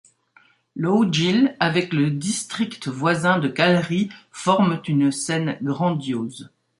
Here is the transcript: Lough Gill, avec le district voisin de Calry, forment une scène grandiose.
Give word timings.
Lough 0.75 1.05
Gill, 1.13 1.55
avec 1.59 1.93
le 1.93 2.09
district 2.09 2.87
voisin 2.87 3.37
de 3.37 3.47
Calry, 3.47 4.09
forment 4.31 4.81
une 4.87 5.11
scène 5.11 5.59
grandiose. 5.61 6.49